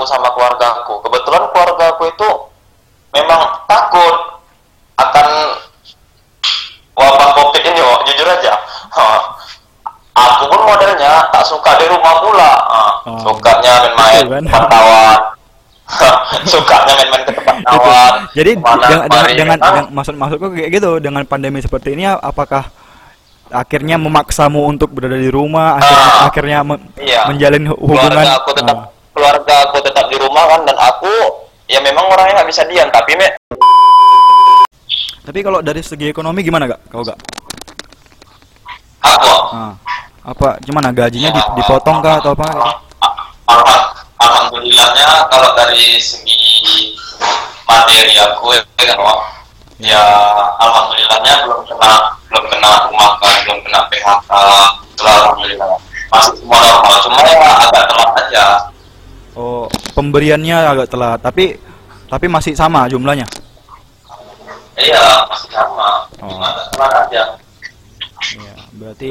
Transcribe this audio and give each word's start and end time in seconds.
aku 0.00 0.08
sama 0.08 0.32
keluarga 0.32 0.80
aku. 0.80 1.04
Kebetulan 1.04 1.44
keluarga 1.52 1.84
aku 1.92 2.08
itu 2.08 2.28
memang 3.12 3.36
takut 3.68 4.16
akan 4.96 5.26
wabah 6.96 7.28
covid 7.34 7.62
ini, 7.62 7.80
Wak. 7.80 8.00
jujur 8.08 8.24
aja. 8.26 8.56
Aku 10.10 10.52
pun 10.52 10.60
modelnya 10.66 11.22
tak 11.30 11.44
suka 11.46 11.78
di 11.78 11.86
rumah 11.86 12.18
pula. 12.20 12.52
Oh. 13.06 13.16
Sukanya 13.22 13.88
main-main 13.88 14.20
Betul 14.20 14.28
kan? 14.28 14.42
tempat 14.44 14.64
kawan. 14.68 15.18
sukanya 16.50 16.92
main-main 16.94 17.22
ke 17.22 17.32
tempat 17.32 17.54
Gitu. 17.56 17.68
kawan. 17.70 18.12
Jadi 18.34 18.50
Ke 18.52 18.60
mana 18.60 18.84
dengan, 18.84 19.06
dengan, 19.06 19.28
Memang 19.30 19.58
dengan- 19.62 19.88
maksud 19.94 20.14
maksudku 20.16 20.46
kayak 20.50 20.70
gitu 20.72 20.90
dengan 20.98 21.22
pandemi 21.24 21.62
seperti 21.62 21.94
ini 21.94 22.04
apakah 22.04 22.68
akhirnya 23.48 23.96
memaksamu 23.96 24.60
untuk 24.62 24.90
berada 24.90 25.16
di 25.16 25.26
rumah 25.26 25.78
akhirnya, 25.78 26.04
Ah, 26.04 26.26
akhirnya 26.26 26.58
me- 26.60 26.84
iya. 26.98 27.20
menjalin 27.26 27.64
hu- 27.66 27.80
hubungan 27.80 28.10
keluarga 28.12 28.34
aku 28.36 28.50
tetap 28.52 28.76
Ah. 28.76 28.86
Keluarga 29.20 29.68
aku 29.68 29.84
tetap 29.84 30.08
di 30.08 30.16
rumah 30.16 30.48
kan 30.48 30.64
dan 30.64 30.72
aku 30.74 31.12
ya 31.68 31.76
memang 31.84 32.08
orangnya 32.08 32.40
nggak 32.40 32.48
bisa 32.48 32.64
diam 32.64 32.88
tapi 32.88 33.12
me 33.20 33.28
Tapi 35.20 35.44
kalau 35.44 35.60
dari 35.60 35.84
segi 35.84 36.08
ekonomi 36.08 36.40
gimana 36.40 36.64
gak? 36.64 36.80
Kau 36.88 37.04
gak? 37.04 37.20
aku 38.98 39.32
Ah. 39.52 39.76
Apa 40.24 40.56
gimana 40.64 40.88
gajinya 40.90 41.28
di- 41.28 41.50
dipotong 41.54 42.00
kah 42.00 42.16
atau 42.18 42.32
apa? 42.32 42.48
Alham- 43.44 43.88
alhamdulillahnya 44.16 45.28
kalau 45.28 45.52
dari 45.52 46.00
segi 46.00 46.96
materi 47.68 48.16
aku 48.16 48.56
ya 48.56 48.96
Wak, 48.96 49.18
ya 49.78 50.02
alhamdulillahnya 50.56 51.44
belum 51.44 51.60
kena 51.68 51.92
belum 52.32 52.44
kena 52.48 52.70
rumah 52.88 53.10
kan 53.20 53.34
belum 53.44 53.58
kena 53.68 53.80
PHK 53.86 54.30
alhamdulillah 54.98 55.76
masih 56.10 56.32
semua 56.40 56.58
normal 56.58 56.96
cuma 57.04 57.20
ya 57.22 57.36
agak 57.60 57.84
telat 57.86 58.10
aja 58.18 58.44
pemberiannya 59.92 60.56
agak 60.56 60.88
telat, 60.88 61.18
tapi 61.20 61.56
tapi 62.06 62.26
masih 62.26 62.54
sama 62.54 62.86
jumlahnya. 62.86 63.26
iya 64.80 65.04
masih 65.28 65.50
sama 65.52 65.88
Oh. 66.20 66.28
cuma 66.32 66.48
telat 66.72 66.94
aja 67.08 67.24
Iya, 68.30 68.54
berarti 68.76 69.10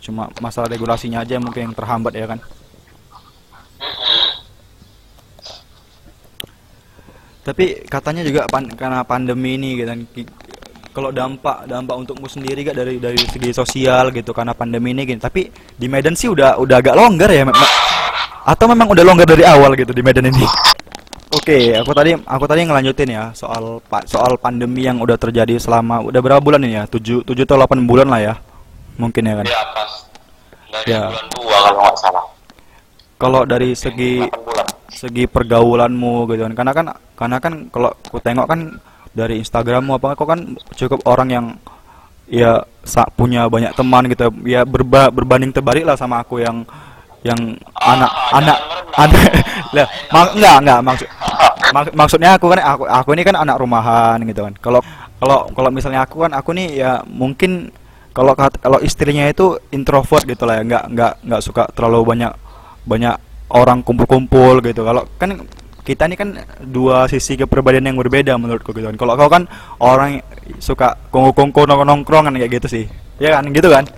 cuma 0.00 0.30
masalah 0.40 0.70
regulasinya 0.70 1.20
aja 1.20 1.36
mungkin 1.36 1.68
yang 1.68 1.74
terhambat 1.76 2.16
ya 2.16 2.24
kan. 2.24 2.38
Tapi 7.44 7.84
katanya 7.84 8.24
juga 8.24 8.48
pan- 8.48 8.72
karena 8.72 9.04
pandemi 9.04 9.60
ini 9.60 9.76
gitu 9.76 9.88
kan 9.90 10.00
kalau 10.94 11.10
dampak 11.12 11.66
dampak 11.68 11.94
untukmu 11.98 12.24
sendiri 12.24 12.62
gak 12.64 12.78
dari 12.78 12.96
dari 13.02 13.18
segi 13.20 13.50
sosial 13.52 14.14
gitu 14.14 14.32
karena 14.32 14.56
pandemi 14.56 14.96
ini 14.96 15.04
gitu. 15.04 15.20
Tapi 15.20 15.50
di 15.76 15.86
Medan 15.90 16.16
sih 16.16 16.30
udah 16.30 16.56
udah 16.56 16.76
agak 16.80 16.96
longgar 16.96 17.28
ya. 17.28 17.44
Atau 18.44 18.68
memang 18.68 18.92
udah 18.92 19.04
longgar 19.04 19.24
dari 19.24 19.42
awal 19.42 19.72
gitu 19.74 19.90
di 19.90 20.04
Medan 20.04 20.28
ini. 20.28 20.44
Oke, 21.34 21.74
aku 21.74 21.90
tadi 21.96 22.14
aku 22.14 22.44
tadi 22.46 22.62
ngelanjutin 22.62 23.10
ya 23.10 23.24
soal 23.34 23.82
pa- 23.82 24.04
soal 24.06 24.38
pandemi 24.38 24.86
yang 24.86 25.02
udah 25.02 25.18
terjadi 25.18 25.58
selama 25.58 26.04
udah 26.04 26.20
berapa 26.22 26.38
bulan 26.38 26.62
ini 26.62 26.78
ya? 26.78 26.84
7 26.86 27.24
7 27.26 27.42
atau 27.42 27.56
8 27.58 27.82
bulan 27.88 28.06
lah 28.06 28.20
ya. 28.22 28.34
Mungkin 29.00 29.24
ya 29.26 29.34
kan. 29.42 29.46
dari 30.70 30.90
Ya. 30.90 31.02
bulan 31.10 31.26
kalau 31.30 31.70
nggak 31.78 31.96
salah 31.98 32.24
Kalau 33.14 33.40
dari 33.46 33.70
segi 33.72 34.20
8 34.20 34.42
bulan 34.42 34.66
segi 34.94 35.24
pergaulanmu 35.26 36.14
gitu 36.30 36.42
kan 36.46 36.54
karena 36.54 36.72
kan 36.72 36.86
karena 37.18 37.36
kan 37.42 37.52
kalau 37.70 37.90
aku 37.90 38.18
tengok 38.22 38.46
kan 38.46 38.60
dari 39.10 39.42
Instagrammu 39.42 39.98
apa 39.98 40.14
kau 40.14 40.26
kan 40.26 40.54
cukup 40.74 41.02
orang 41.06 41.28
yang 41.30 41.46
ya 42.26 42.62
punya 43.14 43.46
banyak 43.46 43.74
teman 43.74 44.06
gitu 44.06 44.30
ya 44.46 44.62
berba 44.62 45.10
berbanding 45.10 45.50
terbalik 45.50 45.82
lah 45.82 45.98
sama 45.98 46.22
aku 46.22 46.42
yang 46.42 46.62
yang 47.24 47.56
anak 47.74 48.12
Ah, 48.12 48.38
anak 48.38 48.58
anak. 49.00 49.20
Lah 49.74 49.86
mak 50.12 50.36
enggak 50.36 50.56
enggak 50.60 50.80
maksud 50.84 51.08
mak- 51.72 51.94
maksudnya 51.96 52.30
aku 52.36 52.46
kan 52.52 52.60
aku 52.60 52.82
aku 52.84 53.08
ini 53.16 53.22
kan 53.24 53.36
anak 53.40 53.56
rumahan 53.58 54.20
gitu 54.28 54.44
kan. 54.44 54.54
Kalau 54.60 54.80
kalau 55.18 55.48
kalau 55.56 55.70
misalnya 55.72 56.04
aku 56.04 56.28
kan 56.28 56.32
aku 56.36 56.52
nih 56.52 56.84
ya 56.84 57.00
mungkin 57.08 57.72
kalau 58.14 58.36
kalau 58.36 58.78
istrinya 58.84 59.26
itu 59.26 59.58
introvert 59.74 60.22
gitu 60.28 60.44
lah 60.46 60.60
ya 60.60 60.62
nggak 60.62 60.84
nggak 60.94 61.12
nggak 61.26 61.40
suka 61.42 61.66
terlalu 61.72 62.14
banyak 62.14 62.32
banyak 62.84 63.16
orang 63.50 63.80
kumpul-kumpul 63.80 64.60
gitu. 64.60 64.84
Kalau 64.84 65.08
kan 65.16 65.48
kita 65.84 66.08
ini 66.08 66.16
kan 66.16 66.28
dua 66.64 67.08
sisi 67.08 67.36
kepribadian 67.36 67.88
yang 67.88 67.96
berbeda 67.96 68.36
menurutku 68.36 68.76
gitu 68.76 68.84
kan. 68.84 68.96
Kalau 69.00 69.12
kau 69.16 69.28
kan 69.32 69.48
orang 69.80 70.20
suka 70.60 70.96
kongko-kongko 71.08 71.64
nongkrong 71.68 72.28
kan 72.28 72.34
kayak 72.36 72.60
gitu 72.60 72.68
sih. 72.68 72.84
Ya 73.16 73.40
kan? 73.40 73.48
Gitu 73.48 73.68
kan 73.72 73.88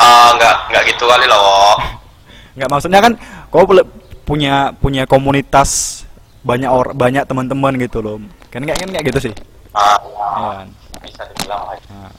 ah 0.00 0.32
nggak 0.34 0.56
nggak 0.72 0.82
gitu 0.96 1.04
kali 1.04 1.26
loh 1.28 1.76
nggak 2.56 2.68
maksudnya 2.72 3.00
kan 3.04 3.12
kau 3.52 3.68
boleh 3.68 3.84
punya 4.24 4.72
punya 4.80 5.04
komunitas 5.04 6.02
banyak 6.40 6.70
orang 6.72 6.96
banyak 6.96 7.24
teman-teman 7.28 7.76
gitu 7.76 8.00
loh 8.00 8.16
kan 8.48 8.64
nggak 8.64 8.80
kan 8.80 8.88
nggak 8.88 9.04
gitu 9.12 9.30
sih 9.30 9.34
ah 9.76 10.00
ya 10.00 10.26
kan? 10.64 10.68
bisa 11.04 11.22
dibilang. 11.30 11.62
Nah. 11.92 12.12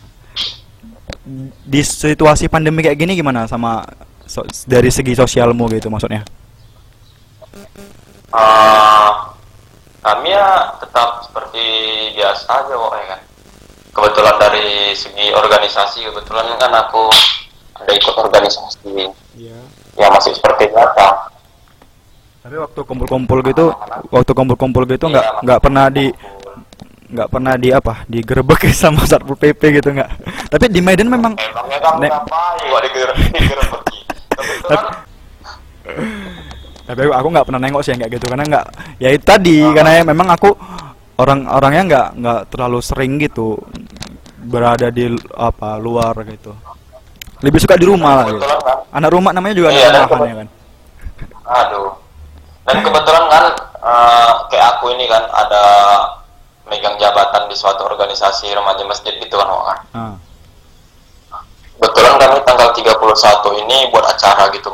di 1.66 1.82
situasi 1.82 2.50
pandemi 2.50 2.82
kayak 2.86 2.98
gini 2.98 3.14
gimana 3.14 3.46
sama 3.46 3.82
so- 4.26 4.46
dari 4.66 4.90
segi 4.94 5.18
sosialmu 5.18 5.66
gitu 5.74 5.90
maksudnya 5.90 6.22
Ah, 8.32 9.36
kami 10.00 10.32
ya 10.32 10.72
tetap 10.80 11.20
seperti 11.28 11.64
biasa 12.16 12.64
aja 12.64 12.74
kok 12.80 12.96
ya 12.96 13.06
kan. 13.12 13.22
Kebetulan 13.92 14.36
dari 14.40 14.96
segi 14.96 15.36
organisasi 15.36 16.08
kebetulan 16.08 16.56
kan 16.56 16.72
aku 16.72 17.12
ada 17.82 17.92
ikut 17.92 18.16
organisasi. 18.16 19.10
iya 19.36 19.58
Ya 20.00 20.08
masih 20.08 20.32
seperti 20.32 20.72
biasa. 20.72 21.06
tapi 22.42 22.56
waktu 22.58 22.82
kumpul-kumpul 22.82 23.38
gitu 23.46 23.70
waktu 24.10 24.32
kumpul-kumpul 24.34 24.84
gitu 24.90 25.06
nggak 25.06 25.22
Iya, 25.22 25.42
nggak 25.46 25.60
pernah 25.62 25.86
di 25.94 26.10
nggak 27.12 27.28
pernah 27.30 27.54
di 27.60 27.70
apa 27.70 27.94
digerebek 28.10 28.72
sama 28.82 29.06
satpol 29.06 29.38
pp 29.38 29.62
gitu 29.78 29.94
nggak 29.94 30.10
tapi 30.50 30.66
di 30.72 30.82
Medan 30.82 31.12
memang 31.12 31.38
Emangnya 31.38 31.78
kamu 31.84 32.02
Nek. 32.02 32.12
ngapain 32.12 33.62
tapi 36.82 37.08
aku 37.08 37.28
nggak 37.30 37.46
pernah 37.48 37.62
nengok 37.62 37.82
sih 37.86 37.92
yang 37.96 38.02
kayak 38.04 38.14
gitu 38.20 38.26
karena 38.28 38.44
nggak 38.48 38.66
ya 39.00 39.10
itu 39.14 39.24
tadi 39.24 39.58
karena 39.72 39.92
ya 40.02 40.04
memang 40.04 40.28
aku 40.34 40.50
orang-orangnya 41.16 41.84
nggak 41.88 42.08
nggak 42.20 42.40
terlalu 42.52 42.80
sering 42.84 43.22
gitu 43.22 43.56
berada 44.42 44.90
di 44.90 45.08
apa 45.38 45.78
luar 45.78 46.18
gitu 46.26 46.52
lebih 47.42 47.60
suka 47.60 47.76
di 47.76 47.86
rumah 47.86 48.22
lah 48.22 48.26
gitu. 48.28 48.40
kan. 48.40 48.78
anak 48.94 49.10
rumah 49.10 49.32
namanya 49.32 49.56
juga 49.56 49.70
Iya, 49.70 49.90
anak 49.90 50.08
rumahan 50.08 50.28
ya 50.28 50.36
kan 50.38 50.48
Aduh. 51.52 51.90
Dan 52.62 52.78
kebetulan 52.80 53.26
kan 53.28 53.46
eh, 53.76 54.32
kayak 54.48 54.66
aku 54.72 54.86
ini 54.94 55.06
kan 55.06 55.26
ada 55.28 55.64
megang 56.64 56.96
jabatan 56.96 57.46
di 57.46 57.56
suatu 57.56 57.84
organisasi 57.84 58.48
remaja 58.50 58.86
masjid 58.86 59.12
gitu 59.14 59.36
kan 59.36 59.44
Wak, 59.46 59.64
kan. 59.66 59.80
ah. 59.92 60.14
Kebetulan 61.74 62.14
kami 62.16 62.38
tanggal 62.46 62.70
31 62.72 62.94
ini 63.60 63.90
buat 63.90 64.06
acara 64.06 64.54
gitu 64.54 64.70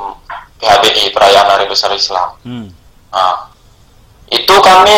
PHBI 0.60 1.10
Perayaan 1.10 1.48
Hari 1.48 1.66
Besar 1.66 1.90
Islam. 1.92 2.36
hmm. 2.44 2.68
Nah, 3.08 3.48
itu 4.28 4.56
kami 4.60 4.98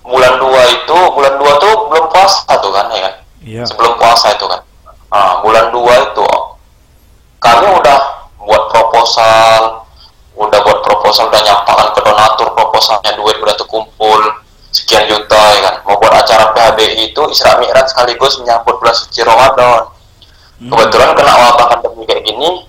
bulan 0.00 0.38
2 0.38 0.46
itu 0.72 0.98
bulan 1.12 1.34
2 1.34 1.58
tuh 1.58 1.74
belum 1.90 2.06
puasa 2.08 2.46
tuh 2.56 2.70
kan 2.70 2.86
ya 2.88 3.00
kan. 3.02 3.14
iya 3.42 3.62
Sebelum 3.66 3.98
puasa 3.98 4.30
itu 4.30 4.46
kan. 4.46 4.62
Nah, 5.10 5.42
bulan 5.42 5.68
2 5.68 5.82
itu 6.06 6.28
kami 7.38 7.66
udah 7.70 7.98
buat 8.42 8.64
proposal, 8.70 9.86
udah 10.34 10.58
buat 10.62 10.80
proposal 10.82 11.30
udah 11.30 11.42
nyampakan 11.42 11.88
ke 11.94 12.00
donatur 12.02 12.48
proposalnya 12.54 13.12
duit 13.14 13.36
udah 13.38 13.54
terkumpul 13.58 14.20
sekian 14.74 15.06
juta 15.06 15.40
ya 15.56 15.60
kan. 15.64 15.74
Mau 15.86 15.96
buat 15.98 16.14
acara 16.14 16.52
PHBI 16.54 17.14
itu 17.14 17.22
Isra 17.30 17.58
Mi'raj 17.62 17.90
sekaligus 17.90 18.38
menyambut 18.42 18.78
bulan 18.78 18.94
suci 18.94 19.20
Ramadan. 19.22 19.90
Hmm. 20.58 20.70
Kebetulan 20.74 21.14
kena 21.14 21.34
wabah 21.38 21.66
pandemi 21.70 22.02
kayak 22.02 22.26
gini, 22.26 22.66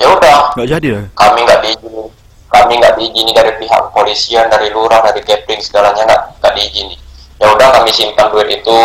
ya 0.00 0.08
udah 0.16 0.56
nggak 0.56 0.68
jadi 0.80 0.88
ya 0.96 1.02
kami 1.12 1.38
nggak 1.44 1.60
diizini 1.60 2.04
kami 2.48 2.72
nggak 2.80 2.94
diizini 2.96 3.30
dari 3.36 3.52
pihak 3.60 3.80
kepolisian 3.92 4.48
dari 4.48 4.72
lurah 4.72 5.04
dari 5.04 5.20
kepling 5.20 5.60
segalanya 5.60 6.02
nggak 6.08 6.22
nggak 6.40 6.52
diizini 6.56 6.96
ya 7.36 7.46
udah 7.52 7.68
kami 7.76 7.92
simpan 7.92 8.32
duit 8.32 8.48
itu 8.48 8.80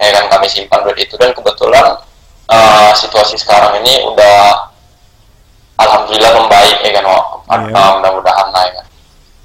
ya 0.00 0.10
kan 0.16 0.24
kami 0.32 0.48
simpan 0.48 0.80
duit 0.88 1.04
itu 1.04 1.14
dan 1.20 1.36
kebetulan 1.36 2.00
eh, 2.48 2.90
situasi 2.94 3.36
sekarang 3.36 3.78
ini 3.78 4.02
udah 4.08 4.70
alhamdulillah 5.78 6.32
membaik 6.38 6.78
ya 6.82 6.90
kan 6.94 7.04
Wak. 7.04 7.24
Iya. 7.52 7.70
Eh, 7.74 7.90
mudah-mudahan 8.00 8.48
lah 8.50 8.62
ya 8.66 8.72
kan 8.80 8.86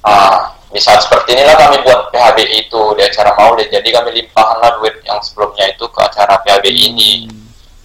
Ah, 0.08 0.56
di 0.72 0.80
saat 0.80 1.04
seperti 1.04 1.36
inilah 1.36 1.60
kami 1.60 1.84
buat 1.84 2.08
PHBI 2.16 2.72
itu 2.72 2.82
di 2.96 3.02
acara 3.04 3.36
maulid 3.36 3.68
jadi 3.68 3.84
kami 3.92 4.16
limpahkanlah 4.16 4.80
duit 4.80 4.96
yang 5.04 5.20
sebelumnya 5.20 5.68
itu 5.68 5.84
ke 5.84 6.00
acara 6.00 6.40
PHBI 6.42 6.96
ini 6.96 7.12
Hmm. 7.28 7.37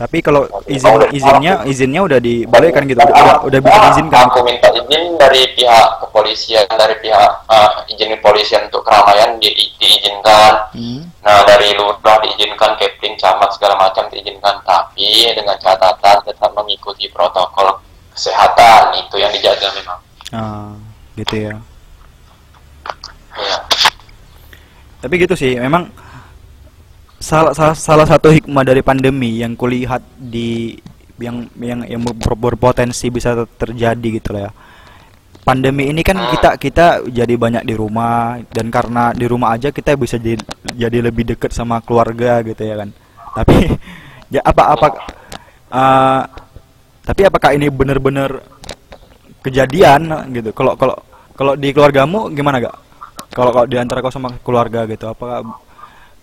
Tapi 0.03 0.19
kalau 0.19 0.51
izin 0.67 0.99
oh, 0.99 1.07
izinnya 1.15 1.63
izinnya 1.63 2.03
udah 2.03 2.19
dibolehkan 2.19 2.91
gitu. 2.91 2.99
Udah, 2.99 3.39
udah 3.47 3.61
bisa 3.63 3.79
ah, 3.79 3.91
izinkan. 3.95 4.27
Aku 4.35 4.43
ah, 4.43 4.47
minta 4.51 4.69
izin 4.75 5.15
dari 5.15 5.47
pihak 5.55 5.87
kepolisian, 6.03 6.67
dari 6.75 6.99
pihak 6.99 7.31
uh, 7.47 7.87
izin 7.87 8.11
kepolisian 8.19 8.67
untuk 8.67 8.83
keramaian 8.83 9.39
di, 9.39 9.55
diizinkan. 9.79 10.75
Hmm. 10.75 11.07
Nah, 11.23 11.47
dari 11.47 11.71
lurah 11.79 12.19
diizinkan, 12.19 12.75
kepling, 12.83 13.15
camat 13.15 13.55
segala 13.55 13.79
macam 13.79 14.11
diizinkan, 14.11 14.59
tapi 14.67 15.31
dengan 15.39 15.55
catatan 15.63 16.19
tetap 16.27 16.51
mengikuti 16.51 17.07
protokol 17.07 17.79
kesehatan 18.11 18.99
itu 19.07 19.23
yang 19.23 19.31
dijaga 19.31 19.71
memang. 19.71 19.99
Ah, 20.35 20.75
gitu 21.15 21.47
ya. 21.47 21.55
Ya. 23.39 23.59
Tapi 24.99 25.15
gitu 25.15 25.39
sih, 25.39 25.55
memang 25.63 25.95
salah 27.23 27.55
salah, 27.55 27.77
salah 27.79 28.07
satu 28.07 28.35
hikmah 28.35 28.67
dari 28.67 28.83
pandemi 28.83 29.39
yang 29.39 29.55
kulihat 29.55 30.03
di 30.19 30.75
yang 31.23 31.47
yang 31.63 31.87
yang 31.87 32.03
ber- 32.03 32.35
berpotensi 32.35 33.07
bisa 33.15 33.39
ter- 33.39 33.71
terjadi 33.71 34.09
gitu 34.19 34.35
lah 34.35 34.51
ya. 34.51 34.53
Pandemi 35.43 35.91
ini 35.91 36.03
kan 36.07 36.19
kita 36.35 36.51
kita 36.59 36.87
jadi 37.07 37.35
banyak 37.35 37.63
di 37.67 37.75
rumah 37.79 38.39
dan 38.51 38.71
karena 38.71 39.15
di 39.15 39.27
rumah 39.27 39.55
aja 39.55 39.71
kita 39.75 39.95
bisa 39.99 40.19
jadi, 40.19 40.39
jadi 40.75 40.99
lebih 41.03 41.35
dekat 41.35 41.51
sama 41.55 41.79
keluarga 41.83 42.43
gitu 42.43 42.63
ya 42.63 42.75
kan. 42.83 42.91
Tapi 43.39 43.57
ya 44.35 44.41
apa 44.43 44.63
apa 44.75 44.87
eh, 45.71 46.23
tapi 47.03 47.21
apakah 47.27 47.51
ini 47.55 47.67
benar-benar 47.71 48.43
kejadian 49.43 50.31
gitu? 50.35 50.51
Kalau 50.55 50.75
kalau 50.75 50.99
kalau 51.35 51.55
di 51.59 51.71
keluargamu 51.75 52.31
gimana 52.31 52.63
gak 52.63 52.77
kalau 53.33 53.51
kalau 53.51 53.67
di 53.67 53.77
antara 53.81 54.05
kau 54.05 54.13
sama 54.13 54.31
keluarga 54.45 54.85
gitu 54.85 55.09
apakah 55.09 55.41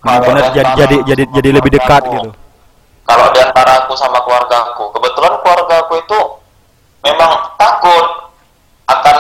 benar 0.04 0.46
di 0.52 0.56
jadi 0.56 0.72
jadi 0.76 0.96
jadi 1.04 1.24
aku 1.28 1.36
jadi 1.36 1.50
lebih 1.60 1.72
dekat 1.76 2.02
keluargaku, 2.04 2.16
gitu 2.16 2.30
Kalau 3.04 3.26
di 3.34 3.40
antara 3.42 3.72
aku 3.84 3.94
sama 3.98 4.20
keluarga 4.22 4.56
aku, 4.70 4.84
kebetulan 4.94 5.34
keluarga 5.42 5.76
aku 5.82 5.94
itu 5.98 6.20
memang 7.02 7.32
takut 7.58 8.06
akan 8.86 9.18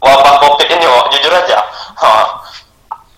wabah 0.00 0.34
covid 0.40 0.68
ini, 0.68 0.84
Wak. 0.88 1.04
jujur 1.12 1.32
aja. 1.32 1.58
Ha. 2.00 2.10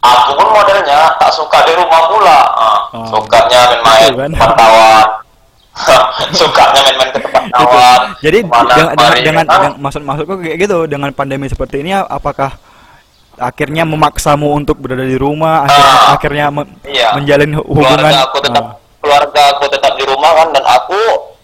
Aku 0.06 0.38
pun 0.38 0.48
modelnya 0.54 1.10
tak 1.18 1.30
suka 1.34 1.66
di 1.66 1.72
rumah 1.74 2.02
pula. 2.10 2.38
Ha. 2.46 2.68
Oh. 2.94 3.06
Sukanya 3.10 3.60
main-main 3.78 4.10
Betul 4.10 4.18
kan? 4.22 4.30
sukanya 6.38 6.80
main-main 6.82 7.10
ke 7.14 7.20
tempat 7.22 7.44
tawar. 7.50 8.00
Jadi 8.22 8.38
dengan 8.42 8.86
dengan, 8.94 9.12
dengan, 9.22 9.44
dengan- 9.46 9.76
maksud 9.82 10.02
maksudku 10.02 10.34
kayak 10.40 10.56
gitu 10.62 10.78
dengan 10.90 11.10
pandemi 11.14 11.46
seperti 11.46 11.82
ini 11.82 11.94
apakah 11.94 12.54
akhirnya 13.38 13.84
memaksamu 13.84 14.48
untuk 14.50 14.76
berada 14.76 15.02
di 15.02 15.14
rumah 15.14 15.62
akhirnya, 15.62 15.92
Ah, 15.94 16.14
akhirnya 16.14 16.46
me- 16.48 16.70
iya. 16.84 17.12
menjalin 17.12 17.52
hu- 17.52 17.66
hubungan. 17.66 17.96
keluarga 17.98 18.18
aku 18.22 18.38
tetap 18.40 18.64
Ah, 18.64 18.74
keluarga 18.98 19.42
aku 19.52 19.64
tetap 19.68 19.92
di 19.94 20.04
rumah 20.04 20.30
kan 20.34 20.48
dan 20.50 20.64
aku 20.64 21.00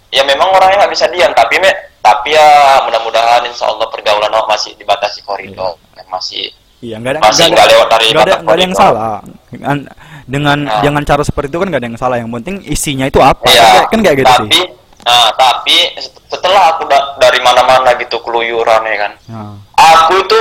ya 0.08 0.22
memang 0.22 0.48
orangnya 0.50 0.82
nggak 0.82 0.92
bisa 0.92 1.06
diam. 1.06 1.30
Tapi 1.30 1.54
me, 1.56 1.70
tapi 1.98 2.32
ya 2.32 2.48
mudah-mudahan 2.82 3.44
insya 3.44 3.64
Allah 3.66 3.86
pergaulan 3.86 4.28
aku 4.28 4.46
masih 4.46 4.70
dibatasi 4.74 5.20
koridor 5.22 5.76
Dan 5.92 6.04
masih 6.08 6.50
iya 6.80 6.98
nggak 6.98 7.12
ada 7.14 7.20
masih 7.22 7.44
nggak 7.46 7.66
lewat 7.68 7.86
dari 7.88 8.06
nggak 8.08 8.24
ada 8.24 8.34
nggak 8.38 8.52
ada 8.52 8.62
yang 8.62 8.74
salah. 8.74 9.16
Dengan 9.48 9.76
dengan 10.24 10.58
Ah. 10.66 10.80
dengan 10.80 11.02
cara 11.02 11.22
seperti 11.22 11.48
itu 11.48 11.58
kan 11.58 11.68
nggak 11.68 11.78
ada 11.78 11.88
yang 11.88 11.96
salah. 11.96 12.16
Yang 12.16 12.30
penting 12.34 12.56
isinya 12.66 13.06
itu 13.06 13.18
apa? 13.18 13.44
Iya, 13.44 13.52
kan, 13.54 13.68
kayak- 13.68 13.88
kan 13.88 13.98
kayak 14.02 14.16
gitu 14.18 14.32
tapi 14.34 14.48
sih 14.50 14.66
nah 15.02 15.34
tapi 15.34 15.76
setelah 16.24 16.62
aku 16.70 16.86
da- 16.86 17.18
dari 17.18 17.42
mana-mana 17.42 17.90
gitu 17.96 18.22
keluyuran 18.22 18.86
ya 18.86 18.96
kan 18.96 19.12
Nah, 19.26 19.58
aku 19.74 20.14
itu 20.16 20.38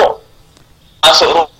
masuk 1.01 1.30
ru- 1.30 1.51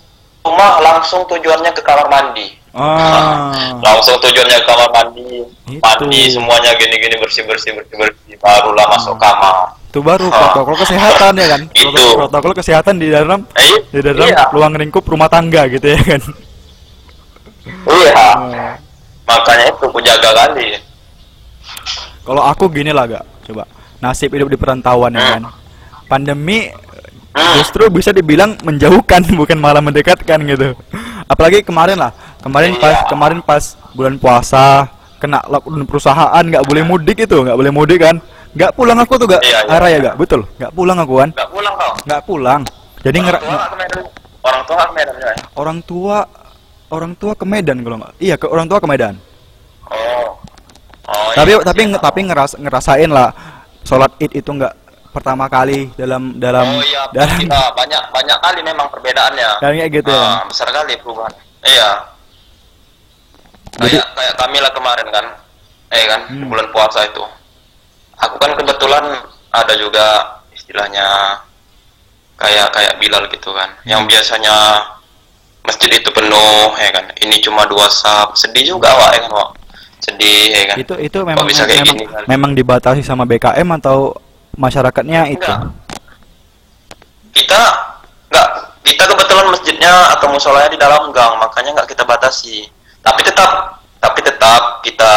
rumah 0.44 0.78
langsung 0.80 1.26
tujuannya 1.26 1.72
ke 1.72 1.82
kamar 1.82 2.08
mandi 2.08 2.48
ah 2.72 3.52
langsung 3.86 4.16
tujuannya 4.18 4.58
ke 4.58 4.66
kamar 4.66 4.90
mandi 4.92 5.26
Itu. 5.68 5.82
mandi 5.82 6.22
semuanya 6.30 6.72
gini-gini 6.76 7.16
bersih-bersih 7.18 7.74
bersih-bersih 7.74 8.38
barulah 8.38 8.86
masuk 8.88 9.18
kamar 9.18 9.76
itu 9.92 10.00
baru 10.00 10.24
Ah. 10.26 10.56
protokol 10.56 10.76
kesehatan 10.80 11.34
ya 11.36 11.48
kan 11.50 11.62
Itu. 11.74 11.90
protokol, 11.90 12.16
protokol 12.22 12.54
kesehatan 12.56 12.96
di 12.96 13.08
dalam 13.10 13.40
Eh, 13.54 13.76
di 13.90 14.00
dalam 14.00 14.24
iya. 14.24 14.48
ruang 14.50 14.74
lingkup 14.74 15.04
rumah 15.04 15.28
tangga 15.28 15.68
gitu 15.68 15.88
ya 15.88 16.00
kan 16.00 16.22
Iya, 17.84 18.14
Ah. 18.14 18.74
makanya 19.24 19.70
itu 19.70 19.86
aku 19.86 20.02
jaga 20.02 20.34
kali. 20.34 20.82
Kalau 22.22 22.42
aku 22.42 22.66
gini 22.68 22.90
lah 22.90 23.06
gak, 23.08 23.22
coba 23.44 23.70
nasib 24.00 24.34
hidup 24.34 24.50
di 24.50 24.58
perantauan 24.58 25.14
ya 25.14 25.38
kan. 25.38 25.44
Pandemi 26.08 26.68
Hmm. 26.68 26.91
Justru 27.56 27.88
bisa 27.88 28.12
dibilang 28.12 28.60
menjauhkan 28.62 29.24
bukan 29.40 29.58
malah 29.58 29.80
mendekatkan 29.80 30.40
gitu. 30.44 30.76
Apalagi 31.26 31.64
kemarin 31.64 31.96
lah, 31.96 32.12
kemarin 32.40 32.76
pas 32.76 32.92
Iya. 32.94 33.08
kemarin 33.08 33.40
pas 33.40 33.64
bulan 33.92 34.16
puasa 34.16 34.88
kena 35.18 35.38
lockdown 35.46 35.86
perusahaan 35.86 36.42
nggak 36.42 36.66
boleh 36.66 36.82
mudik 36.82 37.24
itu 37.24 37.38
nggak 37.38 37.54
boleh 37.54 37.70
mudik 37.70 38.02
kan 38.02 38.18
nggak 38.52 38.74
pulang 38.74 38.98
aku 38.98 39.16
tuh 39.16 39.30
gak 39.30 39.40
Iya, 39.46 39.64
iya. 39.64 39.70
arah 39.70 39.88
ya 39.88 39.98
gak 40.02 40.16
betul 40.18 40.42
nggak 40.58 40.74
pulang 40.74 40.98
aku 40.98 41.14
kan 41.22 41.30
Gak 41.32 41.50
pulang 41.54 41.74
kau? 41.78 41.94
nggak 42.04 42.22
pulang 42.26 42.62
jadi 43.06 43.18
Orang 43.22 43.38
tua 43.38 43.54
nggak 43.54 43.70
ke 43.70 43.78
Medan? 43.78 44.02
Orang 44.42 44.62
tua 44.66 44.74
nggak 44.76 44.90
ke 44.90 44.96
Medan 44.98 45.16
ya? 45.16 45.34
orang 45.54 45.78
tua 45.86 46.18
orang 46.90 47.12
tua 47.14 47.32
ke 47.38 47.46
Medan 47.46 47.78
kalau 47.80 47.98
nggak 48.02 48.12
iya 48.18 48.36
ke 48.36 48.46
orang 48.50 48.66
tua 48.66 48.80
ke 48.82 48.88
Medan 48.90 49.16
Oh. 49.88 50.28
Oh, 51.06 51.30
tapi 51.38 51.52
iya, 51.54 51.60
tapi 51.62 51.82
iya. 51.86 52.00
tapi 52.02 52.20
ngeras 52.26 52.52
ngerasain 52.58 53.10
lah 53.12 53.30
sholat 53.84 54.10
id 54.18 54.32
itu 54.34 54.50
nggak 54.50 54.74
pertama 55.12 55.46
kali 55.46 55.92
dalam 55.94 56.36
dalam 56.36 56.66
Oh 56.72 56.82
iya, 56.82 57.04
dalam 57.12 57.36
kita 57.38 57.62
banyak 57.72 58.04
banyak 58.10 58.38
kali 58.40 58.60
memang 58.62 58.88
perbedaannya. 58.88 59.50
dalam 59.60 59.76
kayak 59.76 59.92
gitu 59.94 60.10
ya 60.10 60.24
Ah, 60.24 60.44
besar 60.44 60.68
kali 60.68 60.94
perubahan. 60.98 61.34
Iya. 61.62 61.90
Jadi- 63.74 63.98
Kayak 63.98 64.08
kayak 64.14 64.36
kami 64.38 64.58
lah 64.60 64.72
kemarin 64.72 65.08
kan, 65.10 65.26
eh 65.90 66.06
kan 66.06 66.22
Hmm. 66.28 66.48
bulan 66.48 66.68
puasa 66.70 67.04
itu. 67.04 67.24
Aku 68.18 68.36
kan 68.38 68.52
kebetulan 68.54 69.06
ada 69.50 69.74
juga 69.76 70.06
istilahnya 70.52 71.40
kayak 72.36 72.68
kayak 72.72 72.94
Bilal 72.98 73.26
gitu 73.28 73.52
kan, 73.52 73.70
yang 73.84 74.04
Hmm. 74.04 74.10
biasanya 74.10 74.56
masjid 75.62 75.92
itu 75.94 76.10
penuh 76.10 76.74
ya 76.76 76.90
kan, 76.90 77.06
ini 77.16 77.38
cuma 77.40 77.64
dua 77.64 77.86
sab, 77.88 78.34
sedih 78.34 78.66
juga 78.68 78.90
wak 78.92 79.12
ya 79.14 79.20
kan 79.22 79.32
wak, 79.32 79.50
sedih 80.00 80.50
ya 80.50 80.64
kan. 80.66 80.76
itu 80.76 80.94
itu 81.00 81.18
memang 81.22 81.46
bisa 81.46 81.64
kayak 81.64 81.86
memang, 81.86 81.96
gini 81.96 82.06
kan? 82.08 82.24
memang 82.28 82.52
dibatasi 82.52 83.02
sama 83.02 83.24
BKM 83.24 83.70
atau 83.78 84.18
masyarakatnya 84.54 85.22
itu 85.30 85.44
Enggak. 85.44 85.62
Kita 87.32 87.62
nggak 88.28 88.48
kita 88.84 89.04
kebetulan 89.06 89.46
masjidnya 89.48 89.94
atau 90.12 90.28
musolanya 90.28 90.68
di 90.68 90.76
dalam 90.76 91.12
gang, 91.12 91.38
makanya 91.38 91.72
nggak 91.74 91.90
kita 91.90 92.04
batasi. 92.04 92.68
Tapi 93.00 93.22
tetap 93.22 93.80
tapi 93.98 94.20
tetap 94.20 94.62
kita 94.82 95.12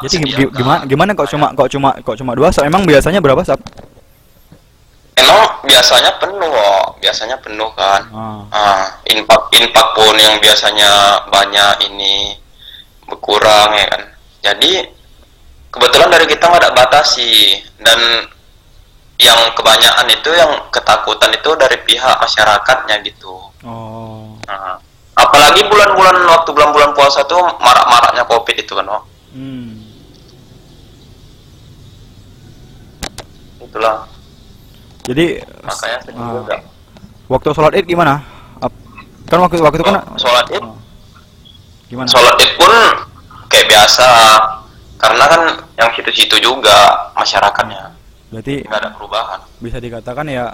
jadi 0.00 0.16
gi- 0.16 0.32
sediakan. 0.32 0.56
gimana 0.56 0.80
gimana 0.84 1.10
kok 1.12 1.28
cuma 1.28 1.46
kok 1.52 1.68
cuma 1.68 1.88
kok 1.94 2.16
cuma 2.16 2.32
dua 2.32 2.48
sab 2.48 2.64
emang 2.64 2.82
biasanya 2.82 3.20
berapa 3.20 3.44
sab 3.44 3.60
Emang 5.14 5.46
biasanya 5.62 6.10
penuh 6.18 6.50
kok, 6.50 6.98
biasanya 6.98 7.36
penuh 7.38 7.70
kan. 7.72 8.02
ah. 8.10 8.42
Ah, 8.50 8.84
infak 9.06 9.46
infak 9.54 9.94
pun 9.94 10.10
yang 10.16 10.42
biasanya 10.42 10.90
banyak 11.30 11.86
ini 11.86 12.34
berkurang 13.06 13.70
ya 13.72 13.86
kan. 13.86 14.02
Jadi 14.42 14.82
kebetulan 15.70 16.10
dari 16.10 16.26
kita 16.26 16.44
nggak 16.44 16.60
ada 16.60 16.72
batasi 16.74 17.30
dan 17.78 18.26
yang 19.18 19.38
kebanyakan 19.54 20.10
itu 20.10 20.30
yang 20.34 20.50
ketakutan 20.74 21.30
itu 21.30 21.50
dari 21.54 21.78
pihak 21.86 22.16
masyarakatnya 22.18 22.98
gitu. 23.06 23.34
oh 23.62 24.34
Nah, 24.44 24.76
apalagi 25.16 25.64
bulan-bulan 25.70 26.26
waktu 26.28 26.50
bulan-bulan 26.52 26.90
puasa 26.92 27.24
tuh 27.24 27.40
marak-maraknya 27.62 28.26
covid 28.28 28.56
itu 28.60 28.72
kan, 28.76 28.84
Wak. 28.84 29.02
hmm. 29.32 29.70
itulah 33.64 34.04
jadi 35.04 35.40
makanya 35.64 35.98
ah, 36.12 36.30
juga. 36.38 36.56
waktu 37.26 37.48
sholat 37.56 37.72
id 37.80 37.86
gimana 37.88 38.20
kan 39.24 39.38
waktu 39.40 39.56
waktu 39.64 39.76
itu 39.80 39.86
kan 39.88 39.96
sholat 40.20 40.46
id, 40.52 40.60
Oh. 40.60 40.76
gimana 41.88 42.06
sholat 42.12 42.36
id 42.44 42.52
pun 42.60 42.72
kayak 43.48 43.66
biasa 43.72 44.08
karena 45.00 45.24
kan 45.26 45.42
yang 45.80 45.90
situ-situ 45.96 46.36
juga 46.38 47.08
masyarakatnya 47.16 47.83
berarti 48.34 48.54
nggak 48.60 48.80
ada 48.80 48.90
perubahan. 48.90 49.38
bisa 49.56 49.78
dikatakan 49.78 50.26
ya 50.26 50.44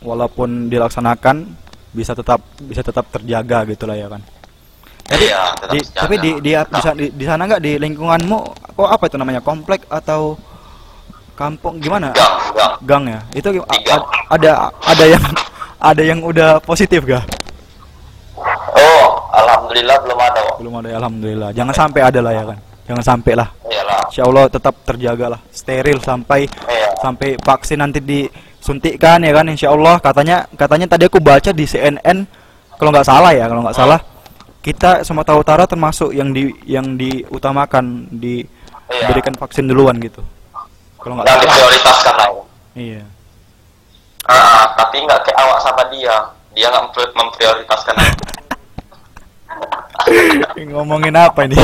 walaupun 0.00 0.68
dilaksanakan 0.68 1.36
bisa 1.90 2.12
tetap 2.12 2.40
bisa 2.58 2.80
tetap 2.80 3.08
terjaga 3.08 3.64
gitulah 3.64 3.96
ya 3.96 4.06
kan. 4.06 4.20
Jadi 5.02 5.24
Iya, 5.24 5.42
di, 5.66 5.78
terjaga. 5.80 5.98
tapi 5.98 6.14
di 6.16 6.30
di, 6.38 6.50
di, 6.52 6.80
sa- 6.80 6.94
di, 6.94 7.06
di 7.10 7.24
sana 7.24 7.42
nggak 7.44 7.60
di 7.60 7.72
lingkunganmu 7.76 8.38
kok 8.72 8.88
apa 8.88 9.04
itu 9.06 9.16
namanya 9.16 9.40
komplek 9.40 9.88
atau 9.88 10.36
kampung 11.32 11.80
gimana? 11.80 12.12
Gang, 12.12 12.36
gang. 12.52 12.72
Gang 12.82 13.04
ya. 13.08 13.20
Itu 13.32 13.48
a- 13.56 13.82
a- 13.90 14.08
ada 14.30 14.50
ada 14.70 15.04
yang 15.06 15.24
ada 15.80 16.02
yang 16.02 16.20
udah 16.20 16.60
positif 16.60 17.02
gak? 17.02 17.24
Oh, 18.72 19.06
alhamdulillah 19.32 19.96
belum 20.00 20.18
ada, 20.18 20.40
Wak. 20.42 20.54
Belum 20.58 20.74
ada 20.78 20.88
alhamdulillah. 20.94 21.50
Jangan 21.52 21.74
sampai 21.76 22.00
ada 22.00 22.20
lah 22.20 22.32
ya 22.32 22.44
kan. 22.46 22.58
Jangan 22.82 23.04
sampai 23.04 23.32
lah. 23.36 23.48
Iyalah. 23.64 24.00
Insya 24.08 24.22
Allah 24.24 24.44
tetap 24.48 24.74
terjaga 24.82 25.26
lah, 25.28 25.40
steril 25.50 25.98
sampai 26.00 26.46
Iya. 26.48 26.71
Sampai 27.02 27.34
vaksin 27.36 27.82
nanti 27.82 27.98
disuntikkan 27.98 29.18
ya 29.20 29.34
kan 29.34 29.50
insya 29.50 29.74
Allah 29.74 29.98
katanya 29.98 30.46
katanya 30.54 30.86
tadi 30.86 31.10
aku 31.10 31.18
baca 31.18 31.50
di 31.50 31.66
CNN 31.66 32.22
kalau 32.78 32.94
nggak 32.94 33.02
salah 33.04 33.34
ya 33.34 33.50
kalau 33.50 33.66
nggak 33.66 33.74
salah 33.74 33.98
kita 34.62 35.02
Sumatera 35.02 35.34
Utara 35.34 35.66
termasuk 35.66 36.14
yang 36.14 36.30
di 36.30 36.46
yang 36.64 36.94
diutamakan 36.94 38.06
Iya. 38.14 38.46
diberikan 39.08 39.32
vaksin 39.34 39.66
duluan 39.66 39.98
gitu 39.98 40.22
kalau 41.02 41.18
nggak 41.18 41.26
salah 41.26 41.42
diprioritaskan 41.42 42.14
lah. 42.14 42.30
ya. 42.30 42.42
iya 42.78 43.02
Ah, 44.22 44.70
tapi 44.78 45.02
nggak 45.02 45.18
kayak 45.26 45.34
awak 45.34 45.58
sama 45.58 45.82
dia. 45.90 46.14
Dia 46.54 46.70
nggak 46.70 46.82
mempri- 46.86 47.10
memprioritaskan. 47.10 47.94
ngomongin 50.70 51.10
apa 51.18 51.42
ini 51.42 51.58